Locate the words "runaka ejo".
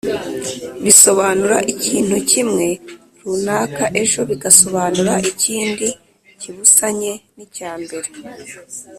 3.23-4.19